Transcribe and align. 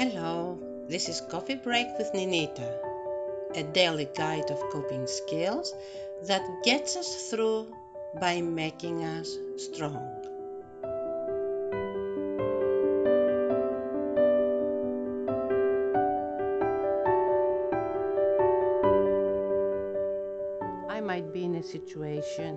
Hello, 0.00 0.56
this 0.88 1.10
is 1.10 1.20
Coffee 1.30 1.56
Break 1.56 1.86
with 1.98 2.10
Ninita, 2.14 2.74
a 3.54 3.62
daily 3.62 4.08
guide 4.16 4.50
of 4.50 4.58
coping 4.72 5.06
skills 5.06 5.74
that 6.22 6.40
gets 6.64 6.96
us 6.96 7.28
through 7.28 7.66
by 8.18 8.40
making 8.40 9.04
us 9.04 9.36
strong. 9.58 10.00
I 20.88 21.02
might 21.02 21.30
be 21.30 21.44
in 21.44 21.56
a 21.56 21.62
situation 21.62 22.56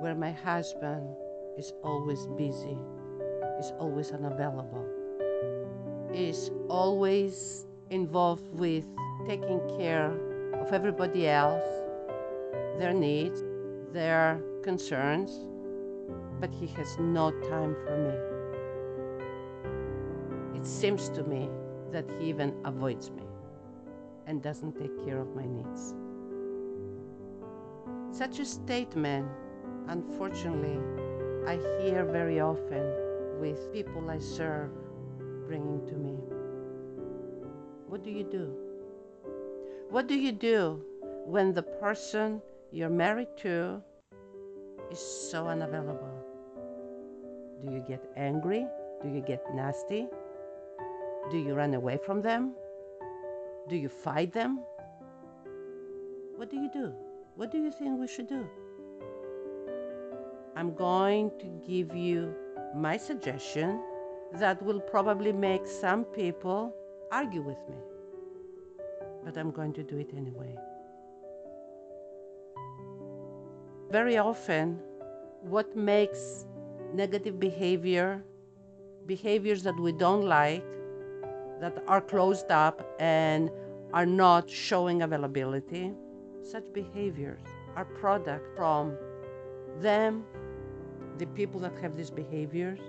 where 0.00 0.14
my 0.14 0.30
husband 0.30 1.06
is 1.58 1.70
always 1.84 2.24
busy, 2.38 2.78
is 3.60 3.72
always 3.78 4.10
unavailable 4.10 5.01
is 6.14 6.50
always 6.68 7.66
involved 7.90 8.48
with 8.52 8.84
taking 9.26 9.60
care 9.78 10.12
of 10.60 10.72
everybody 10.72 11.28
else, 11.28 11.62
their 12.78 12.92
needs, 12.92 13.42
their 13.92 14.40
concerns, 14.62 15.46
but 16.40 16.52
he 16.52 16.66
has 16.66 16.98
no 16.98 17.30
time 17.48 17.76
for 17.84 17.96
me. 17.96 18.14
It 20.58 20.66
seems 20.66 21.08
to 21.10 21.22
me 21.24 21.48
that 21.92 22.04
he 22.18 22.28
even 22.28 22.54
avoids 22.64 23.10
me 23.10 23.22
and 24.26 24.42
doesn't 24.42 24.78
take 24.78 25.04
care 25.04 25.18
of 25.18 25.34
my 25.34 25.46
needs. 25.46 25.94
Such 28.10 28.38
a 28.38 28.44
statement, 28.44 29.28
unfortunately, 29.88 30.78
I 31.46 31.56
hear 31.82 32.04
very 32.04 32.40
often 32.40 32.84
with 33.40 33.72
people 33.72 34.08
I 34.08 34.18
serve 34.18 34.70
bringing 35.52 35.86
to 35.86 35.96
me. 35.96 36.14
What 37.86 38.02
do 38.02 38.10
you 38.10 38.24
do? 38.24 38.44
What 39.90 40.06
do 40.06 40.14
you 40.14 40.32
do 40.32 40.80
when 41.26 41.52
the 41.52 41.62
person 41.62 42.40
you're 42.70 42.94
married 43.00 43.36
to 43.42 43.82
is 44.90 44.98
so 45.30 45.48
unavailable? 45.48 46.14
Do 47.60 47.70
you 47.70 47.84
get 47.86 48.02
angry? 48.16 48.64
Do 49.02 49.10
you 49.10 49.20
get 49.20 49.44
nasty? 49.54 50.06
Do 51.30 51.36
you 51.36 51.52
run 51.52 51.74
away 51.74 51.98
from 52.06 52.22
them? 52.22 52.54
Do 53.68 53.76
you 53.76 53.90
fight 53.90 54.32
them? 54.32 54.58
What 56.36 56.48
do 56.48 56.56
you 56.56 56.70
do? 56.72 56.94
What 57.36 57.52
do 57.52 57.58
you 57.58 57.70
think 57.70 58.00
we 58.00 58.08
should 58.08 58.26
do? 58.26 58.42
I'm 60.56 60.74
going 60.74 61.30
to 61.40 61.46
give 61.68 61.94
you 61.94 62.34
my 62.74 62.96
suggestion 62.96 63.82
that 64.34 64.62
will 64.62 64.80
probably 64.80 65.32
make 65.32 65.66
some 65.66 66.04
people 66.04 66.74
argue 67.10 67.42
with 67.42 67.58
me. 67.68 67.76
But 69.24 69.36
I'm 69.36 69.50
going 69.50 69.72
to 69.74 69.82
do 69.82 69.98
it 69.98 70.10
anyway. 70.16 70.56
Very 73.90 74.16
often, 74.16 74.80
what 75.42 75.76
makes 75.76 76.46
negative 76.94 77.38
behavior, 77.38 78.24
behaviors 79.06 79.62
that 79.64 79.78
we 79.78 79.92
don't 79.92 80.24
like, 80.24 80.64
that 81.60 81.82
are 81.86 82.00
closed 82.00 82.50
up 82.50 82.96
and 82.98 83.50
are 83.92 84.06
not 84.06 84.48
showing 84.48 85.02
availability, 85.02 85.92
such 86.42 86.72
behaviors 86.72 87.40
are 87.76 87.84
product 87.84 88.56
from 88.56 88.96
them, 89.80 90.24
the 91.18 91.26
people 91.26 91.60
that 91.60 91.76
have 91.80 91.96
these 91.96 92.10
behaviors, 92.10 92.80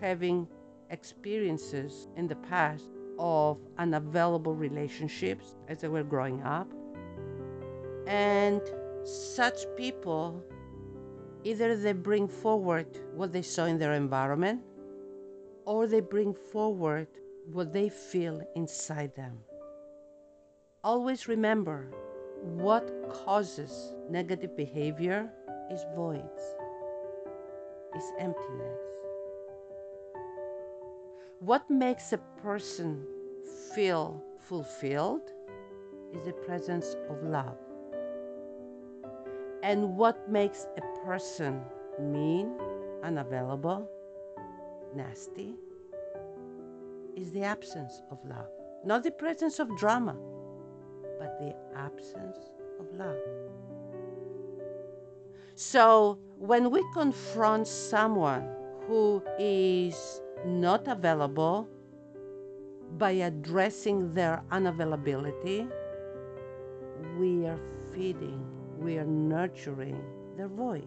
having 0.00 0.46
experiences 0.90 2.08
in 2.16 2.26
the 2.26 2.36
past 2.36 2.88
of 3.18 3.58
unavailable 3.78 4.54
relationships 4.54 5.56
as 5.68 5.80
they 5.80 5.88
were 5.88 6.04
growing 6.04 6.42
up. 6.42 6.68
And 8.06 8.60
such 9.04 9.64
people 9.76 10.42
either 11.44 11.76
they 11.76 11.92
bring 11.92 12.26
forward 12.28 12.86
what 13.14 13.32
they 13.32 13.42
saw 13.42 13.64
in 13.66 13.78
their 13.78 13.94
environment 13.94 14.60
or 15.64 15.86
they 15.86 16.00
bring 16.00 16.34
forward 16.34 17.08
what 17.52 17.72
they 17.72 17.88
feel 17.88 18.40
inside 18.54 19.14
them. 19.14 19.38
Always 20.82 21.28
remember 21.28 21.90
what 22.42 22.90
causes 23.10 23.94
negative 24.10 24.56
behavior 24.56 25.30
is 25.70 25.84
voids, 25.94 26.42
is 27.96 28.12
emptiness. 28.18 28.95
What 31.40 31.68
makes 31.68 32.14
a 32.14 32.18
person 32.42 33.06
feel 33.74 34.22
fulfilled 34.48 35.30
is 36.14 36.24
the 36.24 36.32
presence 36.32 36.96
of 37.10 37.22
love. 37.22 37.58
And 39.62 39.98
what 39.98 40.30
makes 40.30 40.66
a 40.78 41.04
person 41.04 41.60
mean, 42.00 42.54
unavailable, 43.02 43.86
nasty, 44.94 45.56
is 47.16 47.32
the 47.32 47.42
absence 47.42 48.00
of 48.10 48.18
love. 48.24 48.48
Not 48.84 49.02
the 49.02 49.10
presence 49.10 49.58
of 49.58 49.68
drama, 49.76 50.16
but 51.18 51.38
the 51.38 51.54
absence 51.76 52.38
of 52.80 52.86
love. 52.94 53.18
So 55.54 56.18
when 56.38 56.70
we 56.70 56.82
confront 56.94 57.66
someone 57.66 58.48
who 58.86 59.22
is 59.38 60.22
not 60.44 60.86
available 60.88 61.68
by 62.98 63.10
addressing 63.10 64.12
their 64.14 64.42
unavailability, 64.50 65.68
we 67.18 67.46
are 67.46 67.58
feeding, 67.92 68.44
we 68.78 68.98
are 68.98 69.04
nurturing 69.04 70.00
their 70.36 70.48
void. 70.48 70.86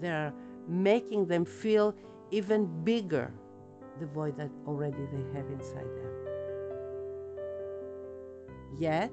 They're 0.00 0.32
making 0.68 1.26
them 1.26 1.44
feel 1.44 1.94
even 2.30 2.66
bigger 2.84 3.32
the 4.00 4.06
void 4.06 4.36
that 4.36 4.50
already 4.66 5.06
they 5.12 5.38
have 5.38 5.46
inside 5.50 5.84
them. 5.84 6.12
Yet, 8.78 9.12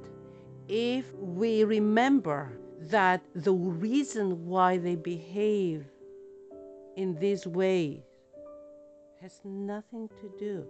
if 0.68 1.14
we 1.14 1.64
remember 1.64 2.58
that 2.80 3.22
the 3.36 3.54
reason 3.54 4.48
why 4.48 4.78
they 4.78 4.96
behave 4.96 5.91
in 6.96 7.16
these 7.16 7.48
ways 7.48 8.02
has 9.22 9.40
nothing 9.44 10.10
to 10.20 10.32
do 10.40 10.66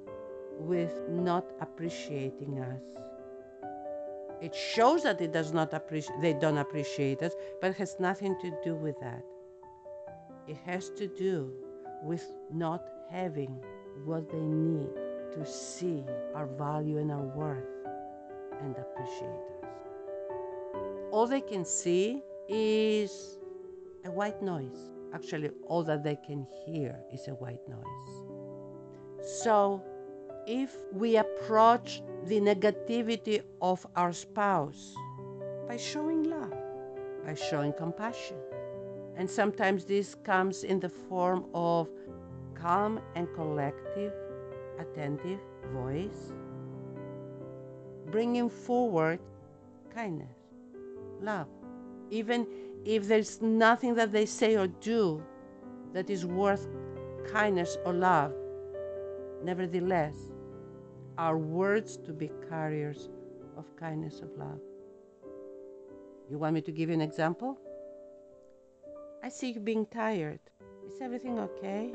with 0.59 0.93
not 1.09 1.45
appreciating 1.61 2.59
us. 2.59 2.81
It 4.41 4.55
shows 4.55 5.03
that 5.03 5.21
it 5.21 5.31
does 5.31 5.53
not 5.53 5.73
appreciate 5.73 6.19
they 6.21 6.33
don't 6.33 6.57
appreciate 6.57 7.21
us, 7.21 7.33
but 7.61 7.75
has 7.75 7.95
nothing 7.99 8.35
to 8.41 8.51
do 8.63 8.75
with 8.75 8.99
that. 8.99 9.23
It 10.47 10.57
has 10.65 10.89
to 10.91 11.07
do 11.07 11.51
with 12.03 12.25
not 12.51 12.83
having 13.09 13.63
what 14.05 14.29
they 14.29 14.41
need 14.41 14.89
to 15.33 15.45
see 15.45 16.03
our 16.35 16.47
value 16.47 16.97
and 16.97 17.11
our 17.11 17.23
worth 17.23 17.69
and 18.61 18.75
appreciate 18.75 19.29
us. 19.29 19.69
All 21.11 21.27
they 21.27 21.41
can 21.41 21.63
see 21.63 22.21
is 22.49 23.37
a 24.05 24.11
white 24.11 24.41
noise 24.41 24.91
actually 25.13 25.49
all 25.67 25.83
that 25.83 26.03
they 26.03 26.15
can 26.15 26.45
hear 26.65 26.99
is 27.13 27.27
a 27.27 27.31
white 27.35 27.67
noise. 27.67 29.27
So, 29.43 29.83
if 30.47 30.75
we 30.91 31.17
approach 31.17 32.01
the 32.25 32.39
negativity 32.39 33.41
of 33.61 33.85
our 33.95 34.13
spouse 34.13 34.95
by 35.67 35.77
showing 35.77 36.23
love, 36.23 36.53
by 37.25 37.35
showing 37.35 37.73
compassion, 37.73 38.37
and 39.15 39.29
sometimes 39.29 39.85
this 39.85 40.15
comes 40.15 40.63
in 40.63 40.79
the 40.79 40.89
form 40.89 41.45
of 41.53 41.89
calm 42.55 42.99
and 43.15 43.27
collective, 43.35 44.13
attentive 44.79 45.39
voice, 45.73 46.33
bringing 48.09 48.49
forward 48.49 49.19
kindness, 49.93 50.35
love, 51.21 51.47
even 52.09 52.47
if 52.85 53.07
there's 53.07 53.41
nothing 53.41 53.95
that 53.95 54.11
they 54.11 54.25
say 54.25 54.55
or 54.55 54.67
do 54.67 55.23
that 55.93 56.09
is 56.09 56.25
worth 56.25 56.67
kindness 57.31 57.77
or 57.85 57.93
love, 57.93 58.33
nevertheless, 59.43 60.15
our 61.17 61.37
words 61.37 61.97
to 61.97 62.13
be 62.13 62.31
carriers 62.49 63.09
of 63.57 63.65
kindness 63.75 64.21
of 64.21 64.29
love. 64.37 64.59
You 66.29 66.39
want 66.39 66.55
me 66.55 66.61
to 66.61 66.71
give 66.71 66.89
you 66.89 66.95
an 66.95 67.01
example? 67.01 67.59
I 69.23 69.29
see 69.29 69.51
you 69.51 69.59
being 69.59 69.85
tired. 69.85 70.39
Is 70.87 71.01
everything 71.01 71.37
okay? 71.39 71.93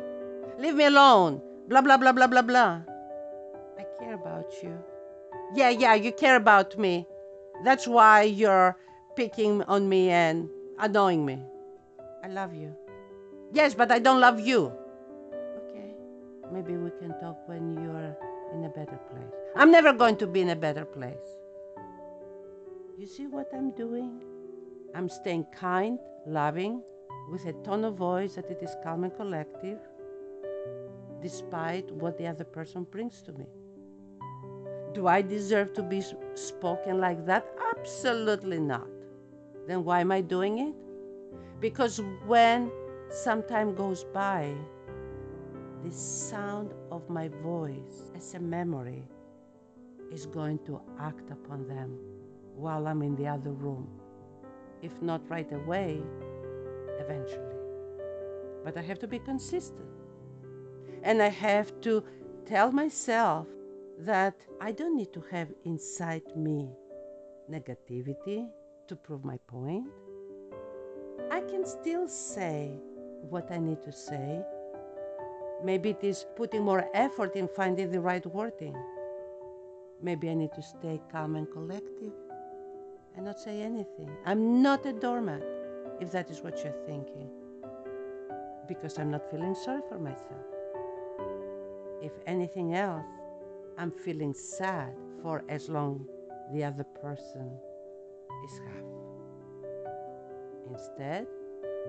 Leave 0.59 0.75
me 0.75 0.85
alone. 0.85 1.41
Blah, 1.69 1.81
blah, 1.81 1.97
blah, 1.97 2.13
blah, 2.13 2.27
blah, 2.27 2.43
blah. 2.43 2.83
I 3.79 3.85
care 3.99 4.15
about 4.15 4.53
you. 4.63 4.79
Yeah, 5.55 5.71
yeah, 5.71 5.95
you 5.95 6.13
care 6.13 6.37
about 6.37 6.79
me. 6.79 7.07
That's 7.65 7.87
why 7.87 8.23
you're 8.23 8.77
picking 9.17 9.63
on 9.65 9.89
me 9.89 10.11
and 10.11 10.49
annoying 10.79 11.25
me. 11.25 11.43
I 12.25 12.29
love 12.29 12.55
you. 12.55 12.75
Yes, 13.53 13.75
but 13.75 13.91
I 13.93 13.99
don't 13.99 14.21
love 14.21 14.41
you. 14.41 14.73
Okay, 15.69 15.95
maybe 16.53 16.77
we 16.77 16.91
can 16.99 17.19
talk 17.21 17.37
when 17.47 17.75
you're 17.75 18.17
in 18.55 18.65
a 18.65 18.69
better 18.69 18.99
place. 19.11 19.33
I'm 19.55 19.71
never 19.71 19.93
going 19.93 20.17
to 20.17 20.27
be 20.27 20.41
in 20.41 20.51
a 20.51 20.57
better 20.57 20.85
place. 20.85 21.37
You 22.99 23.07
see 23.07 23.27
what 23.27 23.49
I'm 23.55 23.71
doing? 23.73 24.23
I'm 24.95 25.09
staying 25.09 25.47
kind, 25.55 25.99
loving, 26.27 26.83
with 27.31 27.47
a 27.47 27.53
tone 27.65 27.85
of 27.85 27.95
voice 27.95 28.35
that 28.35 28.51
it 28.51 28.63
is 28.63 28.75
calm 28.83 29.05
and 29.05 29.15
collective, 29.15 29.79
despite 31.21 31.91
what 31.93 32.17
the 32.19 32.27
other 32.27 32.45
person 32.45 32.85
brings 32.85 33.23
to 33.23 33.33
me. 33.33 33.47
Do 34.95 35.07
I 35.07 35.21
deserve 35.21 35.75
to 35.75 35.83
be 35.83 36.03
spoken 36.35 36.99
like 36.99 37.27
that? 37.27 37.47
Absolutely 37.77 38.59
not. 38.59 38.89
Then 39.67 39.85
why 39.85 40.01
am 40.01 40.13
I 40.13 40.21
doing 40.21 40.59
it? 40.59 40.75
Because 41.61 42.01
when 42.27 42.71
some 43.11 43.43
time 43.43 43.75
goes 43.75 44.05
by, 44.05 44.55
the 45.85 45.91
sound 45.91 46.73
of 46.91 47.09
my 47.09 47.29
voice 47.29 48.11
as 48.17 48.35
a 48.35 48.41
memory 48.41 49.05
is 50.13 50.27
going 50.27 50.59
to 50.67 50.81
act 51.01 51.31
upon 51.31 51.67
them 51.67 51.99
while 52.55 52.87
I'm 52.87 53.03
in 53.03 53.17
the 53.17 53.27
other 53.27 53.53
room. 53.53 53.89
If 54.83 55.01
not 55.03 55.29
right 55.29 55.51
away, 55.53 56.01
eventually. 57.01 57.57
But 58.65 58.77
I 58.77 58.83
have 58.83 58.99
to 59.01 59.09
be 59.09 59.19
consistent. 59.19 59.89
And 61.03 61.23
I 61.23 61.29
have 61.29 61.81
to 61.83 62.05
tell 62.47 62.71
myself 62.71 63.47
that 63.99 64.37
I 64.61 64.73
don't 64.73 64.97
need 64.97 65.13
to 65.13 65.25
have 65.31 65.49
inside 65.65 66.37
me 66.37 66.69
negativity 67.51 68.49
to 68.89 68.97
prove 68.97 69.25
my 69.25 69.37
point. 69.47 69.87
I 71.31 71.41
can 71.41 71.65
still 71.65 72.09
say 72.09 72.79
what 73.29 73.51
I 73.51 73.59
need 73.59 73.83
to 73.83 73.93
say. 73.93 74.43
Maybe 75.65 75.91
it 75.91 76.05
is 76.05 76.27
putting 76.37 76.63
more 76.63 76.89
effort 76.95 77.35
in 77.35 77.49
finding 77.49 77.91
the 77.91 78.01
right 78.01 78.25
wording. 78.27 78.77
Maybe 80.03 80.29
I 80.29 80.35
need 80.35 80.53
to 80.53 80.63
stay 80.63 81.01
calm 81.11 81.37
and 81.37 81.51
collective 81.51 82.13
and 83.17 83.25
not 83.25 83.41
say 83.41 83.63
anything. 83.63 84.11
I'm 84.27 84.63
not 84.63 84.85
a 84.87 84.93
doormat, 84.93 85.43
if 86.01 86.13
that 86.13 86.31
is 86.31 86.43
what 86.43 86.63
you're 86.63 86.85
thinking, 86.87 87.29
because 88.69 88.99
I'm 88.99 89.11
not 89.11 89.29
feeling 89.31 89.55
sorry 89.55 89.81
for 89.89 89.99
myself. 89.99 90.47
If 92.03 92.13
anything 92.27 92.75
else, 92.75 93.07
I'm 93.79 93.91
feeling 93.91 94.35
sad 94.35 94.95
for 95.23 95.43
as 95.49 95.69
long 95.69 96.07
the 96.53 96.63
other 96.63 96.85
person 96.85 97.51
is 98.45 98.59
half. 98.59 98.85
Instead, 100.71 101.27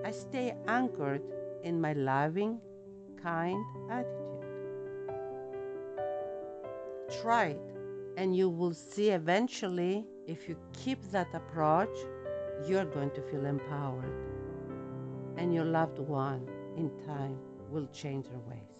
I 0.04 0.10
stay 0.10 0.54
anchored 0.66 1.22
in 1.62 1.80
my 1.80 1.92
loving, 1.92 2.60
kind 3.22 3.64
attitude. 3.90 4.44
Try 7.20 7.46
it, 7.46 7.74
and 8.16 8.36
you 8.36 8.48
will 8.48 8.74
see 8.74 9.10
eventually 9.10 10.06
if 10.26 10.48
you 10.48 10.56
keep 10.72 11.02
that 11.10 11.28
approach, 11.34 11.96
you're 12.66 12.84
going 12.84 13.10
to 13.12 13.22
feel 13.22 13.46
empowered. 13.46 14.12
And 15.36 15.54
your 15.54 15.64
loved 15.64 15.98
one 15.98 16.46
in 16.76 16.90
time 17.06 17.38
will 17.70 17.86
change 17.92 18.28
their 18.28 18.40
ways. 18.40 18.77